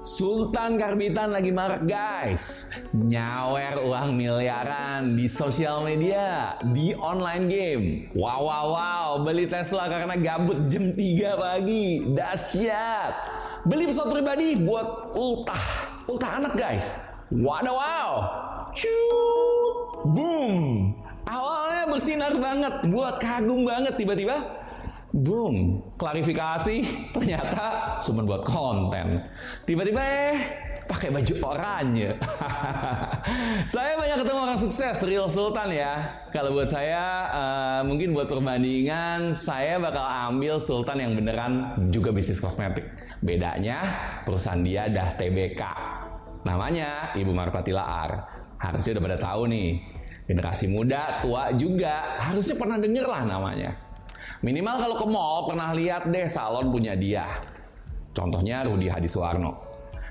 Sultan 0.00 0.80
Karbitan 0.80 1.28
lagi 1.28 1.52
marak 1.52 1.84
guys. 1.84 2.72
Nyawer 2.96 3.84
uang 3.84 4.16
miliaran 4.16 5.12
di 5.12 5.28
sosial 5.28 5.84
media 5.84 6.56
Di 6.72 6.96
online 6.96 7.44
game. 7.44 7.84
Wow 8.16 8.48
wow 8.48 8.66
wow. 8.72 9.08
Beli 9.20 9.44
Tesla 9.44 9.92
karena 9.92 10.16
gabut 10.16 10.72
jam 10.72 10.96
3 10.96 11.36
pagi. 11.36 12.16
Dahsyat. 12.16 13.12
Beli 13.68 13.92
pesawat 13.92 14.08
pribadi 14.16 14.56
buat 14.56 15.12
ultah. 15.12 15.64
Ultah 16.08 16.32
anak 16.40 16.56
guys. 16.56 17.04
Waduh 17.28 17.76
wow. 17.76 18.12
Cut. 18.72 19.76
Boom. 20.16 20.96
Awalnya 21.28 21.84
bersinar 21.92 22.32
banget. 22.40 22.88
Buat 22.88 23.20
kagum 23.20 23.68
banget 23.68 24.00
tiba-tiba 24.00 24.64
Boom, 25.10 25.82
klarifikasi 25.98 26.86
ternyata 27.14 27.98
cuma 27.98 28.22
buat 28.22 28.46
konten. 28.46 29.18
Tiba-tiba 29.66 29.98
eh 29.98 30.34
pakai 30.86 31.10
baju 31.10 31.34
oranye. 31.42 32.14
saya 33.74 33.98
banyak 33.98 34.22
ketemu 34.22 34.38
orang 34.38 34.58
sukses, 34.58 35.02
real 35.02 35.26
sultan 35.26 35.74
ya. 35.74 36.22
Kalau 36.30 36.54
buat 36.54 36.70
saya 36.70 37.26
uh, 37.30 37.80
mungkin 37.82 38.14
buat 38.14 38.30
perbandingan 38.30 39.34
saya 39.34 39.82
bakal 39.82 40.02
ambil 40.30 40.62
sultan 40.62 41.02
yang 41.02 41.18
beneran 41.18 41.74
juga 41.90 42.14
bisnis 42.14 42.38
kosmetik. 42.38 42.86
Bedanya 43.18 43.82
perusahaan 44.22 44.62
dia 44.62 44.86
dah 44.86 45.18
TBK. 45.18 45.62
Namanya 46.46 47.18
Ibu 47.18 47.34
Marta 47.34 47.66
Tilaar. 47.66 48.10
Harusnya 48.62 48.98
udah 48.98 49.04
pada 49.10 49.18
tahu 49.18 49.42
nih. 49.50 49.70
Generasi 50.30 50.70
muda, 50.70 51.18
tua 51.18 51.50
juga 51.58 52.14
harusnya 52.22 52.54
pernah 52.54 52.78
denger 52.78 53.02
lah 53.02 53.22
namanya. 53.26 53.89
Minimal 54.40 54.76
kalau 54.80 54.96
ke 54.96 55.06
mall 55.10 55.38
pernah 55.50 55.74
lihat 55.76 56.08
deh 56.08 56.24
salon 56.24 56.72
punya 56.72 56.96
dia. 56.96 57.28
Contohnya 58.16 58.64
Rudi 58.64 58.88
Hadisuwarno. 58.88 59.70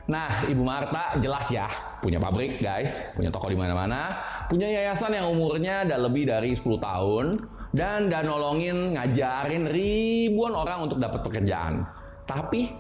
Nah, 0.10 0.46
Ibu 0.50 0.64
Marta 0.66 1.14
jelas 1.22 1.46
ya, 1.54 1.70
punya 2.02 2.18
pabrik 2.18 2.58
guys, 2.58 3.14
punya 3.14 3.30
toko 3.30 3.46
di 3.46 3.58
mana-mana, 3.58 4.18
punya 4.50 4.66
yayasan 4.66 5.14
yang 5.14 5.30
umurnya 5.30 5.86
udah 5.86 6.00
lebih 6.10 6.26
dari 6.26 6.58
10 6.58 6.82
tahun, 6.82 7.38
dan 7.70 8.10
udah 8.10 8.22
nolongin 8.26 8.98
ngajarin 8.98 9.70
ribuan 9.70 10.58
orang 10.58 10.90
untuk 10.90 10.98
dapat 10.98 11.22
pekerjaan. 11.22 11.86
Tapi, 12.26 12.74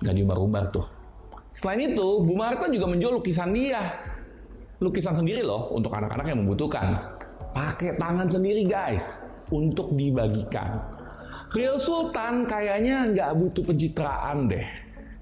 gak 0.00 0.16
diumbar-umbar 0.16 0.72
tuh. 0.72 0.88
Selain 1.52 1.92
itu, 1.92 2.24
Bu 2.24 2.32
Marta 2.32 2.72
juga 2.72 2.88
menjual 2.88 3.20
lukisan 3.20 3.52
dia. 3.52 4.00
Lukisan 4.80 5.12
sendiri 5.12 5.44
loh, 5.44 5.76
untuk 5.76 5.92
anak-anak 5.92 6.24
yang 6.24 6.40
membutuhkan. 6.40 7.20
Pakai 7.52 8.00
tangan 8.00 8.32
sendiri 8.32 8.64
guys 8.64 9.29
untuk 9.50 9.94
dibagikan. 9.94 10.80
Real 11.50 11.74
Sultan 11.76 12.46
kayaknya 12.46 13.10
nggak 13.10 13.30
butuh 13.34 13.66
pencitraan 13.66 14.46
deh. 14.46 14.62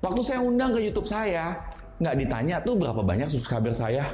Waktu 0.05 0.21
saya 0.21 0.41
undang 0.45 0.77
ke 0.77 0.85
YouTube 0.85 1.09
saya, 1.09 1.57
nggak 1.99 2.17
ditanya 2.21 2.61
tuh 2.61 2.77
berapa 2.77 3.01
banyak 3.01 3.33
subscriber 3.33 3.73
saya. 3.73 4.13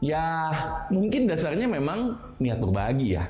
Ya, 0.00 0.50
mungkin 0.88 1.28
dasarnya 1.28 1.68
memang 1.68 2.16
niat 2.40 2.58
berbagi 2.60 3.16
ya. 3.20 3.28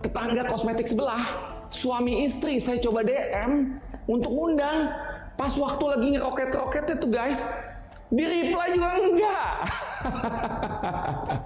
Tetangga 0.00 0.44
kosmetik 0.48 0.88
sebelah, 0.88 1.20
suami 1.68 2.24
istri 2.24 2.60
saya 2.60 2.80
coba 2.80 3.04
DM 3.04 3.76
untuk 4.08 4.32
undang. 4.32 4.88
Pas 5.36 5.52
waktu 5.56 5.84
lagi 5.84 6.08
ngeroket-roketnya 6.16 6.96
tuh 6.96 7.10
guys, 7.12 7.44
di 8.08 8.24
reply 8.24 8.66
juga 8.72 8.88
enggak. 9.00 9.54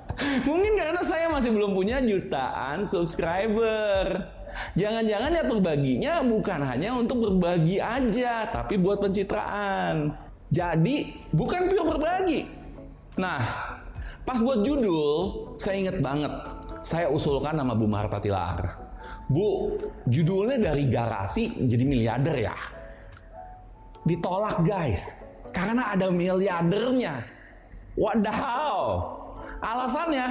Mungkin 0.45 0.73
karena 0.77 1.03
saya 1.03 1.27
masih 1.33 1.51
belum 1.55 1.75
punya 1.75 2.03
jutaan 2.03 2.85
subscriber. 2.85 4.37
Jangan-jangan 4.75 5.31
ya 5.31 5.45
berbaginya 5.45 6.13
bukan 6.27 6.61
hanya 6.67 6.91
untuk 6.97 7.23
berbagi 7.23 7.79
aja, 7.79 8.49
tapi 8.51 8.81
buat 8.81 8.99
pencitraan. 8.99 10.15
Jadi 10.49 11.13
bukan 11.31 11.69
pure 11.69 11.85
berbagi. 11.95 12.41
Nah, 13.21 13.41
pas 14.25 14.39
buat 14.41 14.65
judul, 14.65 15.47
saya 15.61 15.77
inget 15.79 15.99
banget. 16.01 16.33
Saya 16.83 17.13
usulkan 17.13 17.59
nama 17.59 17.77
Bu 17.77 17.85
Marta 17.85 18.17
Tilar. 18.23 18.89
Bu, 19.29 19.77
judulnya 20.09 20.57
dari 20.73 20.89
garasi 20.89 21.69
jadi 21.69 21.85
miliarder 21.85 22.37
ya. 22.41 22.57
Ditolak 24.09 24.65
guys 24.65 25.21
karena 25.53 25.93
ada 25.93 26.09
miliardernya. 26.09 27.29
Wadaw. 27.99 28.79
Alasannya, 29.59 30.27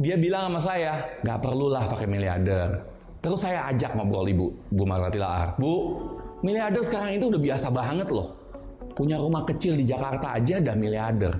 dia 0.00 0.16
bilang 0.16 0.48
sama 0.48 0.60
saya, 0.60 1.20
nggak 1.20 1.38
perlulah 1.44 1.84
pakai 1.86 2.08
miliarder. 2.08 2.80
Terus 3.20 3.40
saya 3.40 3.68
ajak 3.72 3.96
ngobrol 3.96 4.28
ibu, 4.28 4.46
Bu 4.72 4.84
Marati 4.84 5.20
Laar. 5.20 5.56
Bu, 5.56 6.00
miliarder 6.44 6.80
sekarang 6.84 7.16
itu 7.16 7.28
udah 7.28 7.40
biasa 7.40 7.68
banget 7.72 8.08
loh. 8.12 8.36
Punya 8.92 9.20
rumah 9.20 9.44
kecil 9.48 9.76
di 9.76 9.84
Jakarta 9.88 10.36
aja 10.36 10.60
ada 10.60 10.72
miliarder. 10.76 11.32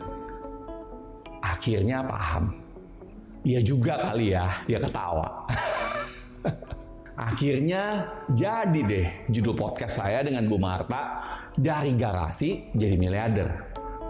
Akhirnya 1.44 2.04
paham. 2.04 2.56
Iya 3.44 3.60
juga 3.60 4.00
kali 4.00 4.32
ya, 4.32 4.48
dia 4.64 4.80
ketawa. 4.80 5.44
Akhirnya 7.28 8.10
jadi 8.32 8.80
deh 8.80 9.06
judul 9.28 9.54
podcast 9.54 10.00
saya 10.00 10.24
dengan 10.24 10.48
Bu 10.48 10.56
Marta 10.56 11.20
dari 11.54 11.92
garasi 11.94 12.72
jadi 12.72 12.96
miliarder. 12.96 13.48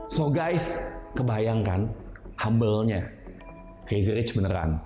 So 0.07 0.31
guys, 0.31 0.79
kebayangkan 1.19 2.04
humble-nya 2.45 3.09
Crazy 3.85 4.13
Rich 4.13 4.37
beneran. 4.37 4.81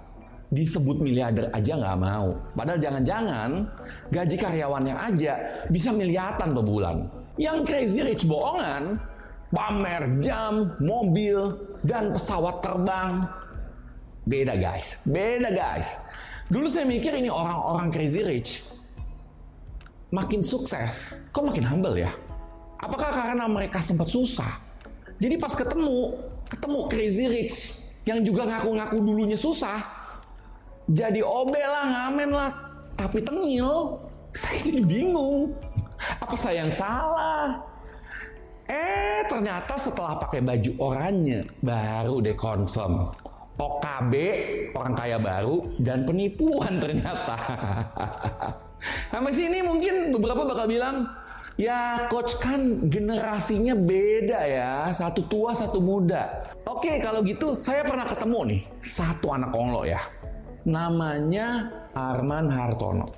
Disebut 0.49 0.99
miliarder 1.05 1.53
aja 1.53 1.77
nggak 1.77 1.99
mau. 2.01 2.35
Padahal 2.57 2.81
jangan-jangan 2.81 3.51
gaji 4.09 4.37
karyawannya 4.41 4.95
aja 4.97 5.33
bisa 5.69 5.93
miliatan 5.93 6.57
per 6.57 6.65
bulan. 6.65 6.97
Yang 7.39 7.59
Crazy 7.69 8.01
Rich 8.03 8.25
bohongan, 8.27 8.99
pamer 9.53 10.19
jam, 10.25 10.75
mobil, 10.83 11.55
dan 11.87 12.11
pesawat 12.11 12.65
terbang. 12.65 13.23
Beda 14.29 14.59
guys, 14.59 15.01
beda 15.09 15.53
guys. 15.53 16.05
Dulu 16.49 16.65
saya 16.69 16.89
mikir 16.89 17.13
ini 17.13 17.29
orang-orang 17.29 17.93
crazy 17.93 18.25
rich 18.25 18.65
makin 20.09 20.41
sukses, 20.41 21.29
kok 21.29 21.45
makin 21.45 21.65
humble 21.65 21.93
ya? 21.93 22.09
Apakah 22.81 23.13
karena 23.13 23.45
mereka 23.45 23.85
sempat 23.85 24.09
susah? 24.09 24.49
Jadi 25.21 25.37
pas 25.37 25.53
ketemu, 25.53 26.17
ketemu 26.49 26.79
crazy 26.89 27.25
rich 27.29 27.57
yang 28.09 28.25
juga 28.25 28.49
ngaku-ngaku 28.49 28.99
dulunya 29.05 29.37
susah, 29.37 29.85
jadi 30.89 31.21
obe 31.21 31.61
lah, 31.61 31.85
ngamen 31.85 32.31
lah, 32.33 32.51
tapi 32.97 33.21
tengil, 33.21 34.01
saya 34.33 34.57
jadi 34.65 34.81
bingung. 34.81 35.53
Apa 36.25 36.33
saya 36.33 36.65
yang 36.65 36.73
salah? 36.73 37.61
Eh, 38.65 39.21
ternyata 39.29 39.77
setelah 39.77 40.17
pakai 40.17 40.41
baju 40.41 40.73
oranye, 40.81 41.45
baru 41.61 42.25
deh 42.25 42.37
confirm 42.37 43.13
OKB, 43.59 44.15
orang 44.73 44.95
kaya 44.95 45.19
baru, 45.21 45.69
dan 45.83 46.07
penipuan 46.09 46.81
ternyata. 46.81 47.37
Sampai 49.13 49.35
sini 49.35 49.61
mungkin 49.61 50.15
beberapa 50.15 50.47
bakal 50.47 50.71
bilang, 50.71 51.05
ya 51.59 52.07
coach 52.07 52.39
kan 52.39 52.87
generasinya 52.87 53.75
beda 53.75 54.41
ya, 54.47 54.73
satu 54.95 55.27
tua 55.27 55.51
satu 55.53 55.83
muda. 55.83 56.49
Oke 56.65 57.03
kalau 57.03 57.27
gitu 57.27 57.53
saya 57.59 57.83
pernah 57.83 58.07
ketemu 58.07 58.55
nih, 58.55 58.63
satu 58.79 59.35
anak 59.35 59.51
konglo 59.51 59.83
ya. 59.83 59.99
Namanya 60.65 61.67
Arman 61.93 62.47
Hartono. 62.49 63.11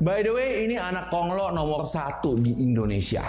By 0.00 0.24
the 0.24 0.32
way 0.32 0.64
ini 0.66 0.80
anak 0.80 1.12
konglo 1.12 1.52
nomor 1.52 1.84
satu 1.84 2.40
di 2.40 2.64
Indonesia. 2.64 3.22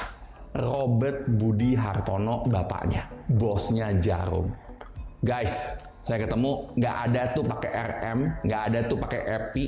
Robert 0.53 1.25
Budi 1.27 1.73
Hartono 1.73 2.45
bapaknya, 2.45 3.09
bosnya 3.25 3.89
Jarum. 3.97 4.53
Guys, 5.25 5.81
saya 6.03 6.29
ketemu 6.29 6.69
nggak 6.77 6.95
ada 7.09 7.21
tuh 7.33 7.43
pakai 7.47 7.71
RM, 7.73 8.19
nggak 8.45 8.61
ada 8.69 8.79
tuh 8.85 8.97
pakai 9.01 9.21
Epi, 9.23 9.65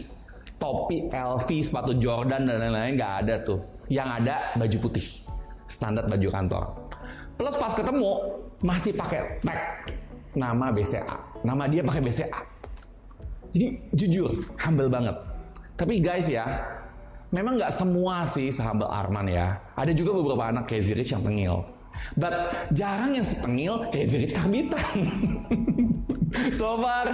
topi 0.57 1.07
LV, 1.11 1.47
sepatu 1.61 1.91
Jordan 1.95 2.47
dan 2.47 2.57
lain-lain 2.61 2.95
nggak 2.95 3.13
ada 3.25 3.35
tuh. 3.43 3.59
Yang 3.91 4.09
ada 4.21 4.35
baju 4.57 4.77
putih, 4.89 5.05
standar 5.69 6.09
baju 6.09 6.27
kantor. 6.31 6.63
Plus 7.35 7.55
pas 7.59 7.73
ketemu 7.75 8.11
masih 8.63 8.95
pakai 8.95 9.43
tag 9.43 9.59
nama 10.33 10.71
BCA, 10.71 11.43
nama 11.43 11.67
dia 11.67 11.83
pakai 11.83 12.01
BCA. 12.01 12.41
Jadi 13.55 13.67
jujur 13.95 14.31
humble 14.59 14.91
banget. 14.91 15.15
Tapi 15.75 15.99
guys 15.99 16.27
ya, 16.27 16.43
memang 17.31 17.59
nggak 17.59 17.71
semua 17.71 18.23
sih 18.27 18.51
sehumble 18.51 18.87
Arman 18.87 19.27
ya. 19.27 19.59
Ada 19.75 19.91
juga 19.91 20.15
beberapa 20.15 20.47
anak 20.51 20.67
Crazy 20.71 20.95
Rich 20.95 21.15
yang 21.15 21.23
tengil. 21.23 21.63
But 22.19 22.51
jarang 22.75 23.15
yang 23.15 23.23
setengil 23.23 23.87
Crazy 23.91 24.23
Rich 24.23 24.35
karbitan. 24.35 24.95
so 26.51 26.77
far 26.79 27.07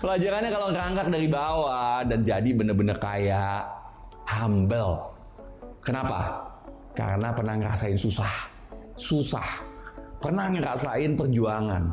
pelajarannya 0.00 0.50
kalau 0.50 0.68
ngangkat 0.70 1.06
dari 1.10 1.28
bawah 1.28 2.04
dan 2.06 2.20
jadi 2.22 2.50
bener-bener 2.54 2.96
kayak 2.98 3.68
humble. 4.28 5.12
Kenapa? 5.84 6.40
Karena 6.96 7.34
pernah 7.34 7.54
ngerasain 7.60 7.98
susah. 7.98 8.32
Susah. 8.96 9.44
Pernah 10.22 10.48
ngerasain 10.48 11.12
perjuangan. 11.18 11.92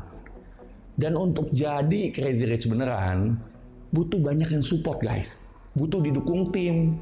Dan 0.95 1.17
untuk 1.17 1.49
jadi 1.51 2.13
crazy 2.13 2.45
rich 2.47 2.69
beneran, 2.69 3.35
butuh 3.91 4.21
banyak 4.21 4.53
yang 4.53 4.63
support 4.63 5.01
guys. 5.03 5.49
Butuh 5.75 5.99
didukung 5.99 6.53
tim, 6.53 6.99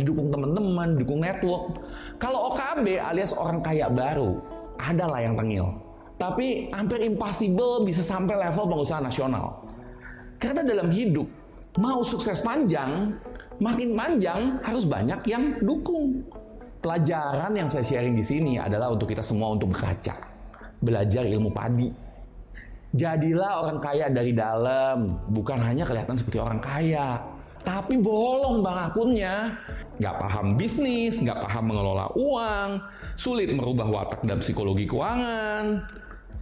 didukung 0.00 0.32
teman-teman, 0.32 0.98
didukung 0.98 1.20
network. 1.22 1.82
Kalau 2.18 2.50
OKB 2.54 2.98
alias 2.98 3.36
orang 3.36 3.60
kaya 3.62 3.86
baru, 3.90 4.40
ada 4.80 5.04
lah 5.06 5.20
yang 5.22 5.34
tengil. 5.38 5.83
Tapi 6.14 6.70
hampir 6.70 7.02
impossible 7.02 7.82
bisa 7.82 8.00
sampai 8.00 8.38
level 8.38 8.70
pengusaha 8.70 9.02
nasional. 9.02 9.66
Karena 10.38 10.62
dalam 10.62 10.88
hidup, 10.94 11.26
mau 11.80 12.00
sukses 12.06 12.38
panjang, 12.38 13.10
makin 13.58 13.98
panjang 13.98 14.62
harus 14.62 14.86
banyak 14.86 15.20
yang 15.26 15.58
dukung. 15.62 16.22
Pelajaran 16.84 17.52
yang 17.56 17.66
saya 17.66 17.82
sharing 17.82 18.12
di 18.12 18.20
sini 18.20 18.60
adalah 18.60 18.92
untuk 18.92 19.08
kita 19.08 19.24
semua 19.24 19.56
untuk 19.56 19.72
berkaca. 19.72 20.14
Belajar 20.84 21.24
ilmu 21.24 21.50
padi. 21.50 21.88
Jadilah 22.94 23.66
orang 23.66 23.82
kaya 23.82 24.06
dari 24.06 24.30
dalam, 24.30 25.18
bukan 25.32 25.58
hanya 25.58 25.82
kelihatan 25.82 26.14
seperti 26.14 26.38
orang 26.38 26.60
kaya. 26.62 27.33
Tapi 27.64 27.96
bolong 27.96 28.60
bang 28.60 28.78
akunnya. 28.78 29.34
Nggak 29.96 30.16
paham 30.20 30.46
bisnis, 30.60 31.24
nggak 31.24 31.40
paham 31.40 31.72
mengelola 31.72 32.06
uang, 32.12 32.70
sulit 33.16 33.48
merubah 33.56 33.88
watak 33.88 34.20
dan 34.28 34.38
psikologi 34.44 34.84
keuangan. 34.84 35.80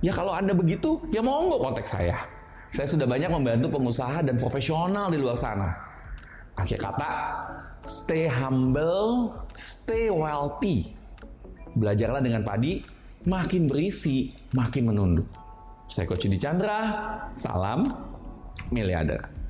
Ya 0.03 0.11
kalau 0.11 0.35
Anda 0.35 0.51
begitu, 0.51 0.99
ya 1.15 1.23
monggo 1.23 1.63
kontak 1.63 1.87
saya. 1.87 2.19
Saya 2.75 2.91
sudah 2.91 3.07
banyak 3.07 3.31
membantu 3.31 3.79
pengusaha 3.79 4.25
dan 4.27 4.35
profesional 4.35 5.15
di 5.15 5.23
luar 5.23 5.39
sana. 5.39 5.71
Akhir 6.59 6.83
kata, 6.83 7.11
stay 7.87 8.27
humble, 8.27 9.31
stay 9.55 10.11
wealthy. 10.11 10.91
Belajarlah 11.79 12.19
dengan 12.19 12.43
padi, 12.43 12.83
makin 13.25 13.71
berisi, 13.71 14.35
makin 14.59 14.91
menunduk. 14.91 15.29
Saya 15.87 16.09
Coach 16.09 16.27
Di 16.27 16.41
Chandra, 16.41 16.81
salam 17.37 17.93
miliarder. 18.73 19.42